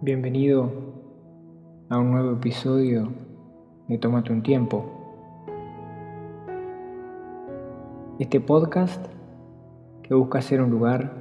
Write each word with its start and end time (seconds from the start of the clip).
Bienvenido 0.00 0.70
a 1.88 1.98
un 1.98 2.12
nuevo 2.12 2.34
episodio 2.34 3.12
de 3.88 3.98
Tómate 3.98 4.32
un 4.32 4.44
tiempo. 4.44 4.84
Este 8.20 8.38
podcast 8.38 9.04
que 10.04 10.14
busca 10.14 10.40
ser 10.40 10.62
un 10.62 10.70
lugar 10.70 11.12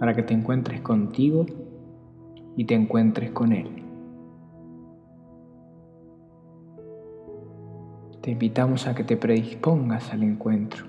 para 0.00 0.12
que 0.12 0.24
te 0.24 0.34
encuentres 0.34 0.80
contigo 0.80 1.46
y 2.56 2.64
te 2.64 2.74
encuentres 2.74 3.30
con 3.30 3.52
Él. 3.52 3.84
Te 8.22 8.32
invitamos 8.32 8.88
a 8.88 8.96
que 8.96 9.04
te 9.04 9.16
predispongas 9.16 10.12
al 10.12 10.24
encuentro, 10.24 10.84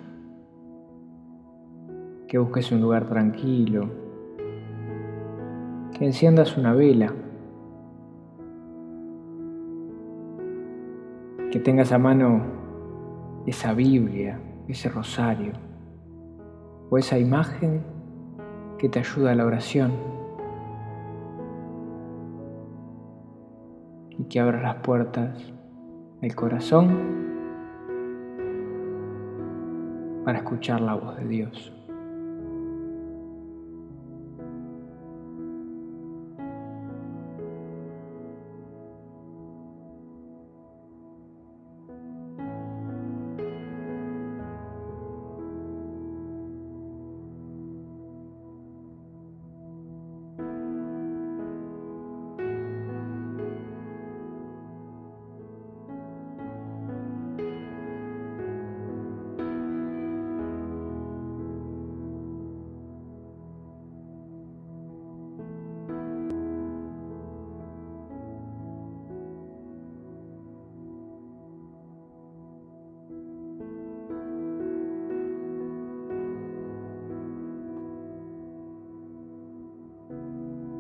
que 2.28 2.40
busques 2.40 2.72
un 2.72 2.82
lugar 2.82 3.08
tranquilo, 3.08 4.09
que 6.00 6.06
enciendas 6.06 6.56
una 6.56 6.74
vela, 6.74 7.14
que 11.52 11.60
tengas 11.60 11.92
a 11.92 11.98
mano 11.98 12.42
esa 13.46 13.74
Biblia, 13.74 14.40
ese 14.70 14.88
rosario 14.88 15.52
o 16.90 16.98
esa 16.98 17.20
imagen 17.20 17.84
que 18.78 18.88
te 18.88 19.00
ayuda 19.00 19.34
a 19.34 19.36
la 19.36 19.46
oración 19.46 19.92
y 24.18 24.24
que 24.24 24.40
abra 24.40 24.62
las 24.62 24.76
puertas 24.76 25.52
del 26.22 26.34
corazón 26.34 26.98
para 30.24 30.38
escuchar 30.38 30.80
la 30.80 30.94
voz 30.94 31.18
de 31.18 31.28
Dios. 31.28 31.79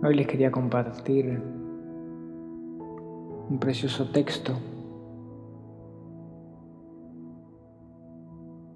Hoy 0.01 0.15
les 0.15 0.27
quería 0.27 0.49
compartir 0.49 1.43
un 3.49 3.57
precioso 3.59 4.09
texto 4.11 4.53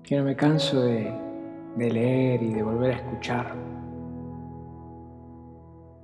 que 0.04 0.18
no 0.18 0.26
me 0.26 0.36
canso 0.36 0.82
de, 0.82 1.14
leer 1.78 2.44
y 2.44 2.54
de 2.54 2.62
volver 2.62 2.92
a 2.92 2.98
escuchar. 2.98 3.56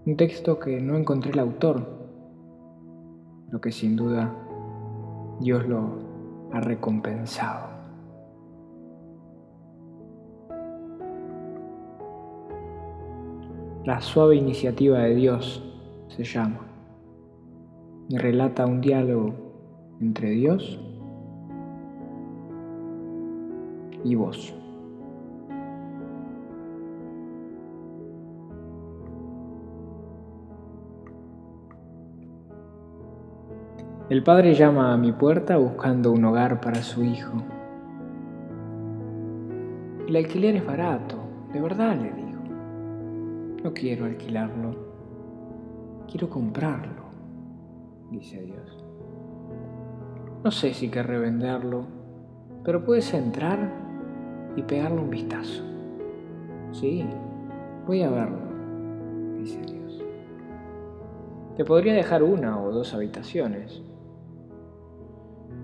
Un 0.06 0.16
texto 0.16 0.58
que 0.58 0.80
no 0.80 0.96
encontré 0.96 1.32
el 1.32 1.40
autor, 1.40 1.86
lo 3.50 3.60
que 3.60 3.74
sin 3.74 3.98
duda 3.98 4.34
Dios 5.42 5.68
lo 5.68 6.50
ha 6.54 6.62
recompensado. 6.62 7.79
La 13.86 14.02
suave 14.02 14.36
iniciativa 14.36 15.00
de 15.00 15.16
Dios 15.16 15.64
se 16.10 16.26
llama 16.26 16.60
y 18.10 18.18
relata 18.18 18.66
un 18.66 18.82
diálogo 18.82 19.34
entre 20.02 20.32
Dios 20.32 20.80
y 24.04 24.16
vos. 24.16 24.54
El 34.10 34.24
padre 34.24 34.56
llama 34.56 34.92
a 34.94 34.98
mi 34.98 35.12
puerta 35.12 35.56
buscando 35.58 36.12
un 36.12 36.26
hogar 36.26 36.60
para 36.60 36.82
su 36.82 37.04
hijo. 37.04 37.44
El 40.08 40.16
alquiler 40.16 40.56
es 40.56 40.66
barato, 40.66 41.16
de 41.54 41.62
verdad 41.62 41.96
le 41.96 42.12
digo. 42.12 42.29
No 43.64 43.74
quiero 43.74 44.06
alquilarlo, 44.06 44.74
quiero 46.10 46.30
comprarlo, 46.30 47.04
dice 48.10 48.42
Dios. 48.42 48.86
No 50.46 50.50
sé 50.50 50.74
si 50.74 50.90
querré 50.90 51.20
venderlo, 51.20 51.86
pero 52.64 52.86
puedes 52.86 53.14
entrar 53.14 53.60
y 54.56 54.64
pegarle 54.64 55.02
un 55.02 55.10
vistazo. 55.10 55.62
Sí, 56.72 57.06
voy 57.86 58.02
a 58.04 58.10
verlo, 58.10 58.40
dice 59.38 59.62
Dios. 59.62 60.06
Te 61.58 61.66
podría 61.66 61.94
dejar 61.94 62.24
una 62.24 62.62
o 62.62 62.72
dos 62.72 62.94
habitaciones. 62.94 63.84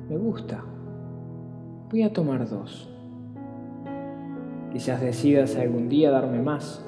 Me 0.09 0.17
gusta. 0.17 0.65
Voy 1.89 2.03
a 2.03 2.11
tomar 2.11 2.49
dos. 2.49 2.89
Quizás 4.73 4.99
decidas 4.99 5.55
algún 5.55 5.87
día 5.87 6.11
darme 6.11 6.41
más 6.41 6.85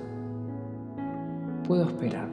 puedo 1.68 1.84
esperar. 1.84 2.30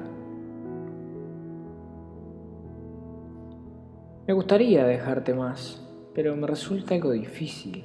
Me 4.27 4.33
gustaría 4.33 4.84
dejarte 4.84 5.34
más, 5.34 5.84
pero 6.15 6.37
me 6.37 6.47
resulta 6.47 6.95
algo 6.95 7.11
difícil. 7.11 7.84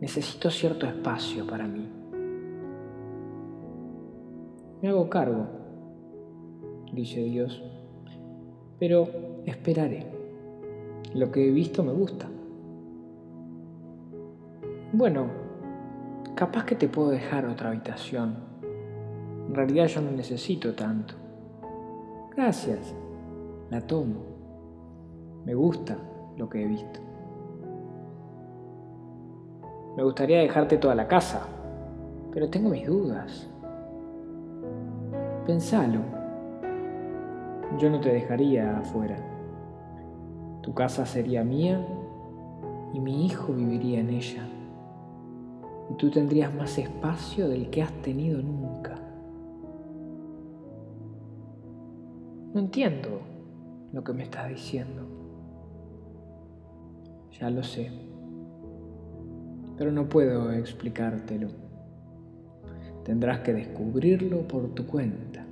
Necesito 0.00 0.50
cierto 0.50 0.86
espacio 0.86 1.46
para 1.46 1.68
mí. 1.68 1.86
Me 4.80 4.88
hago 4.88 5.08
cargo, 5.08 5.46
dice 6.92 7.22
Dios, 7.22 7.62
pero 8.80 9.08
esperaré. 9.44 10.06
Lo 11.14 11.30
que 11.30 11.46
he 11.46 11.50
visto 11.50 11.84
me 11.84 11.92
gusta. 11.92 12.26
Bueno, 14.92 15.26
capaz 16.34 16.64
que 16.64 16.74
te 16.74 16.88
puedo 16.88 17.10
dejar 17.10 17.46
otra 17.46 17.68
habitación 17.68 18.51
en 19.52 19.56
realidad 19.56 19.84
yo 19.84 20.00
no 20.00 20.10
necesito 20.12 20.72
tanto. 20.72 21.12
Gracias, 22.34 22.94
la 23.68 23.82
tomo. 23.82 24.22
Me 25.44 25.52
gusta 25.52 25.98
lo 26.38 26.48
que 26.48 26.62
he 26.62 26.66
visto. 26.66 27.00
Me 29.94 30.04
gustaría 30.04 30.38
dejarte 30.38 30.78
toda 30.78 30.94
la 30.94 31.06
casa, 31.06 31.46
pero 32.32 32.48
tengo 32.48 32.70
mis 32.70 32.86
dudas. 32.86 33.46
Pensalo. 35.44 36.00
Yo 37.78 37.90
no 37.90 38.00
te 38.00 38.10
dejaría 38.10 38.78
afuera. 38.78 39.18
Tu 40.62 40.72
casa 40.72 41.04
sería 41.04 41.44
mía 41.44 41.86
y 42.94 43.00
mi 43.00 43.26
hijo 43.26 43.52
viviría 43.52 44.00
en 44.00 44.08
ella. 44.08 44.48
Y 45.90 45.94
tú 45.96 46.10
tendrías 46.10 46.54
más 46.54 46.78
espacio 46.78 47.50
del 47.50 47.68
que 47.68 47.82
has 47.82 47.92
tenido 48.00 48.40
nunca. 48.40 49.01
No 52.54 52.60
entiendo 52.60 53.08
lo 53.94 54.04
que 54.04 54.12
me 54.12 54.24
estás 54.24 54.50
diciendo. 54.50 55.06
Ya 57.40 57.48
lo 57.48 57.62
sé. 57.62 57.90
Pero 59.78 59.90
no 59.90 60.06
puedo 60.06 60.52
explicártelo. 60.52 61.48
Tendrás 63.04 63.40
que 63.40 63.54
descubrirlo 63.54 64.46
por 64.46 64.68
tu 64.74 64.86
cuenta. 64.86 65.46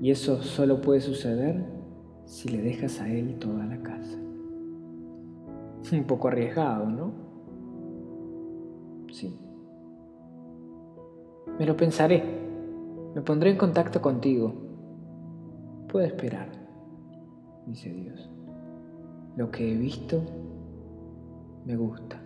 Y 0.00 0.10
eso 0.10 0.42
solo 0.42 0.80
puede 0.80 1.02
suceder 1.02 1.62
si 2.24 2.48
le 2.48 2.62
dejas 2.62 2.98
a 3.02 3.08
él 3.10 3.38
toda 3.38 3.66
la 3.66 3.82
casa. 3.82 4.18
Un 5.92 6.04
poco 6.04 6.28
arriesgado, 6.28 6.86
¿no? 6.86 7.12
Sí. 9.12 9.38
Me 11.58 11.66
lo 11.66 11.76
pensaré. 11.76 12.24
Me 13.14 13.20
pondré 13.20 13.50
en 13.50 13.58
contacto 13.58 14.00
contigo 14.00 14.65
Puedo 15.96 16.08
esperar, 16.08 16.48
dice 17.64 17.88
Dios. 17.88 18.30
Lo 19.34 19.50
que 19.50 19.72
he 19.72 19.74
visto 19.78 20.20
me 21.64 21.74
gusta. 21.74 22.20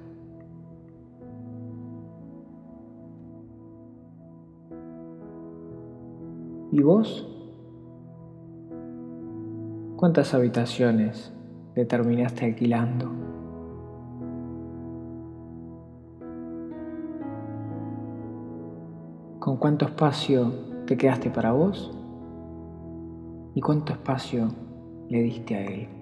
¿Y 6.73 6.83
vos? 6.83 7.29
¿Cuántas 9.95 10.35
habitaciones 10.35 11.33
te 11.77 11.85
terminaste 11.85 12.47
alquilando? 12.47 13.09
¿Con 19.39 19.59
cuánto 19.59 19.85
espacio 19.85 20.51
te 20.87 20.97
quedaste 20.97 21.31
para 21.31 21.53
vos? 21.53 22.00
¿Y 23.55 23.61
cuánto 23.61 23.93
espacio 23.93 24.49
le 25.09 25.23
diste 25.23 25.55
a 25.57 25.65
él? 25.67 26.00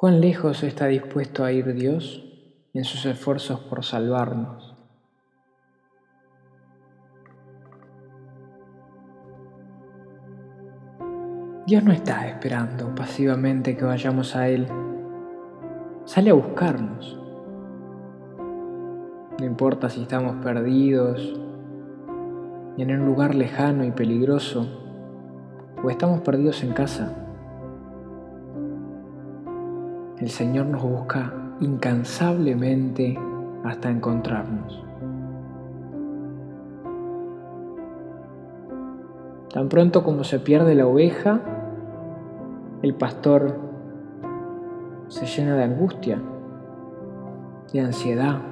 ¿Cuán 0.00 0.22
lejos 0.22 0.62
está 0.62 0.86
dispuesto 0.86 1.44
a 1.44 1.52
ir 1.52 1.74
Dios 1.74 2.24
en 2.72 2.84
sus 2.84 3.04
esfuerzos 3.04 3.60
por 3.60 3.84
salvarnos? 3.84 4.74
Dios 11.66 11.84
no 11.84 11.92
está 11.92 12.26
esperando 12.28 12.94
pasivamente 12.94 13.76
que 13.76 13.84
vayamos 13.84 14.36
a 14.36 14.48
Él. 14.48 14.68
Sale 16.06 16.30
a 16.30 16.32
buscarnos. 16.32 17.20
No 19.38 19.44
importa 19.44 19.90
si 19.90 20.00
estamos 20.00 20.42
perdidos 20.42 21.38
en 22.78 22.90
un 22.90 23.04
lugar 23.04 23.34
lejano 23.34 23.84
y 23.84 23.90
peligroso 23.90 24.66
o 25.84 25.90
estamos 25.90 26.22
perdidos 26.22 26.62
en 26.62 26.72
casa. 26.72 27.19
El 30.20 30.28
Señor 30.28 30.66
nos 30.66 30.82
busca 30.82 31.32
incansablemente 31.60 33.18
hasta 33.64 33.88
encontrarnos. 33.88 34.84
Tan 39.50 39.70
pronto 39.70 40.04
como 40.04 40.22
se 40.24 40.38
pierde 40.38 40.74
la 40.74 40.86
oveja, 40.86 41.40
el 42.82 42.94
pastor 42.94 43.56
se 45.08 45.24
llena 45.24 45.56
de 45.56 45.64
angustia, 45.64 46.20
de 47.72 47.80
ansiedad. 47.80 48.42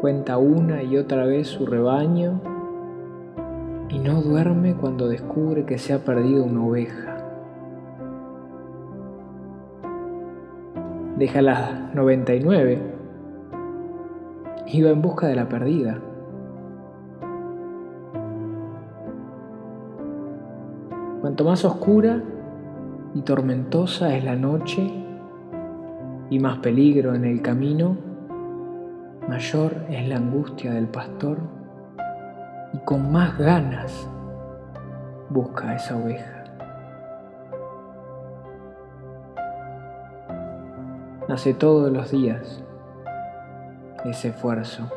Cuenta 0.00 0.38
una 0.38 0.84
y 0.84 0.96
otra 0.98 1.24
vez 1.26 1.48
su 1.48 1.66
rebaño 1.66 2.40
y 3.88 3.98
no 3.98 4.22
duerme 4.22 4.74
cuando 4.74 5.08
descubre 5.08 5.64
que 5.64 5.78
se 5.78 5.94
ha 5.94 5.98
perdido 5.98 6.44
una 6.44 6.64
oveja. 6.64 7.13
Deja 11.16 11.42
las 11.42 11.94
99 11.94 12.78
y 14.66 14.82
va 14.82 14.90
en 14.90 15.02
busca 15.02 15.28
de 15.28 15.36
la 15.36 15.48
perdida. 15.48 16.00
Cuanto 21.20 21.44
más 21.44 21.64
oscura 21.64 22.22
y 23.14 23.22
tormentosa 23.22 24.14
es 24.16 24.24
la 24.24 24.36
noche 24.36 24.90
y 26.30 26.38
más 26.38 26.58
peligro 26.58 27.14
en 27.14 27.24
el 27.24 27.40
camino, 27.40 27.96
mayor 29.28 29.86
es 29.88 30.06
la 30.08 30.16
angustia 30.16 30.72
del 30.72 30.88
pastor 30.88 31.38
y 32.72 32.78
con 32.78 33.10
más 33.12 33.38
ganas 33.38 34.08
busca 35.30 35.70
a 35.70 35.76
esa 35.76 35.96
oveja. 35.96 36.43
Hace 41.28 41.54
todos 41.54 41.90
los 41.90 42.10
días 42.10 42.62
ese 44.04 44.28
esfuerzo 44.28 44.90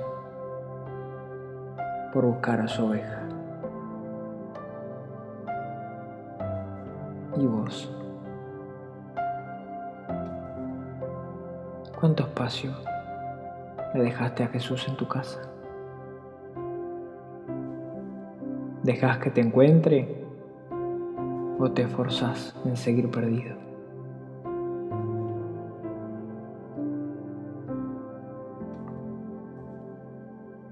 por 2.14 2.26
buscar 2.26 2.60
a 2.60 2.68
su 2.68 2.86
oveja. 2.86 3.22
¿Y 7.38 7.46
vos? 7.46 7.90
¿Cuánto 12.00 12.24
espacio 12.24 12.72
le 13.94 14.04
dejaste 14.04 14.44
a 14.44 14.48
Jesús 14.48 14.86
en 14.88 14.98
tu 14.98 15.08
casa? 15.08 15.40
¿Dejas 18.84 19.18
que 19.20 19.32
te 19.32 19.42
encuentre 19.42 20.26
o 21.60 21.72
te 21.72 21.84
esforzás 21.84 22.56
en 22.66 22.76
seguir 22.76 23.10
perdido? 23.10 23.67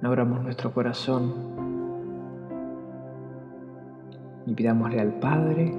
Abramos 0.05 0.43
nuestro 0.43 0.71
corazón 0.71 1.33
y 4.45 4.53
pidámosle 4.53 5.01
al 5.01 5.13
Padre 5.13 5.73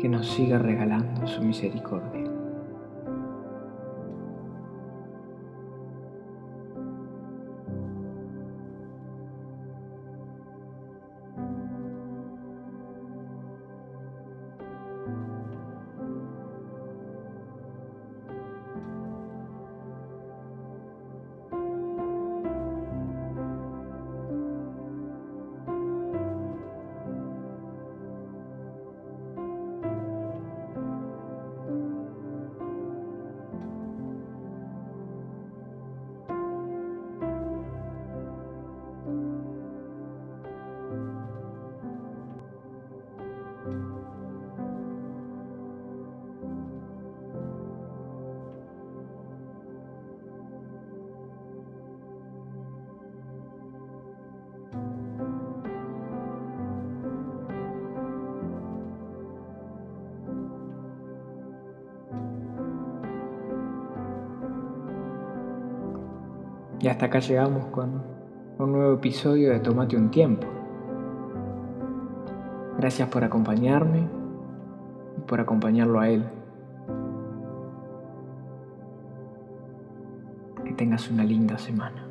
que 0.00 0.08
nos 0.08 0.28
siga 0.28 0.58
regalando 0.58 1.26
su 1.26 1.42
misericordia. 1.42 2.37
Y 66.80 66.88
hasta 66.88 67.06
acá 67.06 67.18
llegamos 67.18 67.66
con 67.66 68.02
un 68.58 68.72
nuevo 68.72 68.94
episodio 68.94 69.50
de 69.50 69.60
Tomate 69.60 69.96
un 69.96 70.10
tiempo. 70.10 70.46
Gracias 72.78 73.08
por 73.08 73.24
acompañarme 73.24 74.06
y 75.16 75.20
por 75.22 75.40
acompañarlo 75.40 75.98
a 75.98 76.08
él. 76.08 76.24
Que 80.64 80.72
tengas 80.74 81.10
una 81.10 81.24
linda 81.24 81.58
semana. 81.58 82.07